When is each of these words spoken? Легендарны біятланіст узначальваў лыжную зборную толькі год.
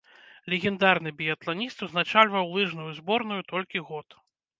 Легендарны 0.51 1.11
біятланіст 1.19 1.83
узначальваў 1.87 2.49
лыжную 2.55 2.87
зборную 3.01 3.39
толькі 3.53 3.83
год. 3.91 4.07